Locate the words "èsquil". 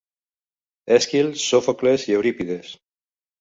0.95-1.29